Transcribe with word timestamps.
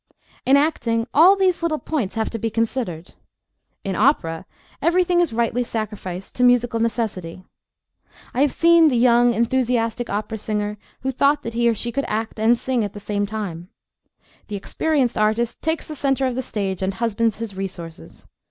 In 0.47 0.57
acting, 0.57 1.05
all 1.13 1.35
these 1.35 1.61
little 1.61 1.77
points 1.77 2.15
have 2.15 2.31
to 2.31 2.39
be 2.39 2.49
considered. 2.49 3.13
In 3.83 3.95
opera, 3.95 4.47
everything 4.81 5.21
is 5.21 5.31
rightly 5.31 5.61
sacrificed 5.63 6.33
to 6.37 6.43
musical 6.43 6.79
necessity. 6.79 7.43
I 8.33 8.41
have 8.41 8.51
seen 8.51 8.87
the 8.87 8.97
young, 8.97 9.31
enthusiastic 9.35 10.09
opera 10.09 10.39
singer 10.39 10.79
who 11.01 11.11
thought 11.11 11.43
that 11.43 11.53
he 11.53 11.69
or 11.69 11.75
she 11.75 11.91
could 11.91 12.05
act 12.07 12.39
and 12.39 12.57
sing 12.57 12.83
at 12.83 12.93
the 12.93 12.99
same 12.99 13.27
time. 13.27 13.69
The 14.47 14.55
experienced 14.55 15.19
artist 15.19 15.61
takes 15.61 15.87
the 15.87 15.93
centre 15.93 16.25
of 16.25 16.33
the 16.33 16.41
stage 16.41 16.81
and 16.81 16.95
husbands 16.95 17.37
his 17.37 17.55
resources. 17.55 18.25